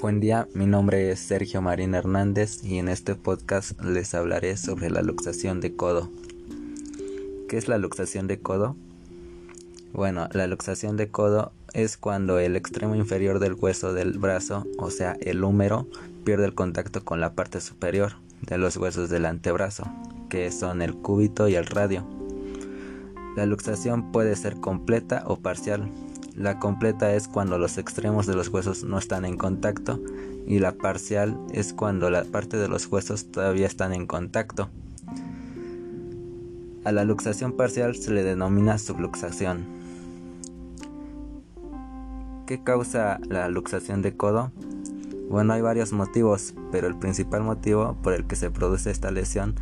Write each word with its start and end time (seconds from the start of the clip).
Buen 0.00 0.20
día, 0.20 0.46
mi 0.54 0.66
nombre 0.66 1.10
es 1.10 1.18
Sergio 1.18 1.60
Marín 1.60 1.92
Hernández 1.92 2.62
y 2.62 2.78
en 2.78 2.88
este 2.88 3.16
podcast 3.16 3.80
les 3.82 4.14
hablaré 4.14 4.56
sobre 4.56 4.90
la 4.90 5.02
luxación 5.02 5.60
de 5.60 5.74
codo. 5.74 6.08
¿Qué 7.48 7.56
es 7.56 7.66
la 7.66 7.78
luxación 7.78 8.28
de 8.28 8.38
codo? 8.38 8.76
Bueno, 9.92 10.28
la 10.30 10.46
luxación 10.46 10.96
de 10.96 11.08
codo 11.08 11.50
es 11.72 11.96
cuando 11.96 12.38
el 12.38 12.54
extremo 12.54 12.94
inferior 12.94 13.40
del 13.40 13.54
hueso 13.54 13.92
del 13.92 14.20
brazo, 14.20 14.68
o 14.78 14.92
sea, 14.92 15.16
el 15.20 15.42
húmero, 15.42 15.88
pierde 16.24 16.44
el 16.44 16.54
contacto 16.54 17.04
con 17.04 17.20
la 17.20 17.32
parte 17.32 17.60
superior 17.60 18.12
de 18.42 18.56
los 18.56 18.76
huesos 18.76 19.10
del 19.10 19.26
antebrazo, 19.26 19.90
que 20.28 20.52
son 20.52 20.80
el 20.80 20.94
cúbito 20.94 21.48
y 21.48 21.56
el 21.56 21.66
radio. 21.66 22.06
La 23.34 23.46
luxación 23.46 24.12
puede 24.12 24.36
ser 24.36 24.60
completa 24.60 25.24
o 25.26 25.38
parcial, 25.38 25.90
la 26.38 26.60
completa 26.60 27.12
es 27.14 27.26
cuando 27.26 27.58
los 27.58 27.78
extremos 27.78 28.26
de 28.26 28.36
los 28.36 28.48
huesos 28.48 28.84
no 28.84 28.96
están 28.96 29.24
en 29.24 29.36
contacto 29.36 30.00
y 30.46 30.60
la 30.60 30.72
parcial 30.72 31.36
es 31.52 31.72
cuando 31.72 32.10
la 32.10 32.22
parte 32.22 32.56
de 32.56 32.68
los 32.68 32.86
huesos 32.86 33.32
todavía 33.32 33.66
están 33.66 33.92
en 33.92 34.06
contacto. 34.06 34.70
A 36.84 36.92
la 36.92 37.04
luxación 37.04 37.54
parcial 37.54 37.96
se 37.96 38.12
le 38.12 38.22
denomina 38.22 38.78
subluxación. 38.78 39.66
¿Qué 42.46 42.62
causa 42.62 43.18
la 43.28 43.48
luxación 43.48 44.00
de 44.00 44.16
codo? 44.16 44.52
Bueno, 45.28 45.54
hay 45.54 45.60
varios 45.60 45.92
motivos, 45.92 46.54
pero 46.70 46.86
el 46.86 46.96
principal 46.96 47.42
motivo 47.42 47.96
por 48.00 48.14
el 48.14 48.26
que 48.28 48.36
se 48.36 48.52
produce 48.52 48.92
esta 48.92 49.10
lesión 49.10 49.56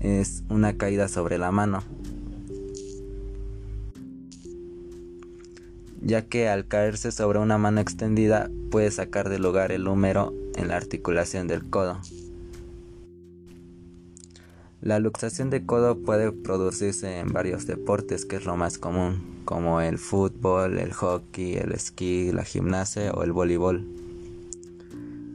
es 0.00 0.44
una 0.50 0.76
caída 0.76 1.08
sobre 1.08 1.38
la 1.38 1.50
mano. 1.50 1.82
Ya 6.02 6.26
que 6.26 6.48
al 6.48 6.66
caerse 6.66 7.12
sobre 7.12 7.38
una 7.38 7.58
mano 7.58 7.80
extendida 7.80 8.50
puede 8.70 8.90
sacar 8.90 9.28
del 9.28 9.42
lugar 9.42 9.72
el 9.72 9.86
húmero 9.86 10.34
en 10.56 10.68
la 10.68 10.76
articulación 10.76 11.46
del 11.46 11.68
codo. 11.68 12.00
La 14.80 14.98
luxación 14.98 15.50
de 15.50 15.66
codo 15.66 15.98
puede 15.98 16.32
producirse 16.32 17.18
en 17.18 17.28
varios 17.28 17.66
deportes, 17.66 18.24
que 18.24 18.36
es 18.36 18.46
lo 18.46 18.56
más 18.56 18.78
común, 18.78 19.42
como 19.44 19.82
el 19.82 19.98
fútbol, 19.98 20.78
el 20.78 20.94
hockey, 20.94 21.56
el 21.56 21.72
esquí, 21.72 22.32
la 22.32 22.44
gimnasia 22.44 23.12
o 23.12 23.22
el 23.22 23.32
voleibol. 23.32 23.86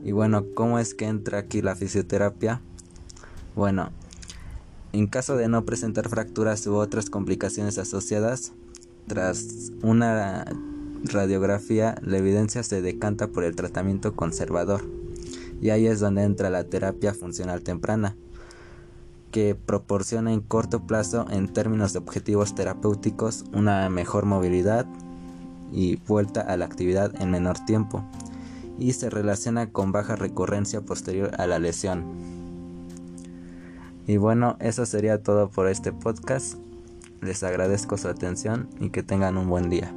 Y 0.03 0.13
bueno, 0.13 0.45
¿cómo 0.55 0.79
es 0.79 0.95
que 0.95 1.05
entra 1.05 1.37
aquí 1.37 1.61
la 1.61 1.75
fisioterapia? 1.75 2.59
Bueno, 3.55 3.91
en 4.93 5.05
caso 5.05 5.35
de 5.35 5.47
no 5.47 5.63
presentar 5.63 6.09
fracturas 6.09 6.65
u 6.65 6.75
otras 6.75 7.11
complicaciones 7.11 7.77
asociadas, 7.77 8.51
tras 9.07 9.71
una 9.81 10.45
radiografía, 11.03 11.95
la 12.01 12.17
evidencia 12.17 12.63
se 12.63 12.81
decanta 12.81 13.27
por 13.27 13.43
el 13.43 13.55
tratamiento 13.55 14.15
conservador. 14.15 14.81
Y 15.61 15.69
ahí 15.69 15.87
es 15.87 15.99
donde 15.99 16.23
entra 16.23 16.49
la 16.49 16.65
terapia 16.65 17.13
funcional 17.13 17.61
temprana, 17.61 18.15
que 19.31 19.55
proporciona 19.55 20.33
en 20.33 20.41
corto 20.41 20.85
plazo, 20.85 21.25
en 21.29 21.47
términos 21.51 21.93
de 21.93 21.99
objetivos 21.99 22.55
terapéuticos, 22.55 23.45
una 23.53 23.89
mejor 23.89 24.25
movilidad 24.25 24.85
y 25.71 25.97
vuelta 26.07 26.41
a 26.41 26.57
la 26.57 26.65
actividad 26.65 27.13
en 27.21 27.31
menor 27.31 27.59
tiempo, 27.65 28.03
y 28.79 28.93
se 28.93 29.09
relaciona 29.09 29.71
con 29.71 29.91
baja 29.91 30.15
recurrencia 30.15 30.81
posterior 30.81 31.31
a 31.37 31.47
la 31.47 31.59
lesión. 31.59 32.03
Y 34.07 34.17
bueno, 34.17 34.57
eso 34.59 34.85
sería 34.85 35.23
todo 35.23 35.49
por 35.49 35.67
este 35.67 35.91
podcast. 35.91 36.57
Les 37.25 37.41
agradezco 37.41 37.97
su 37.97 38.07
atención 38.07 38.69
y 38.79 38.91
que 38.91 39.01
tengan 39.01 39.37
un 39.37 39.49
buen 39.49 39.67
día. 39.67 39.91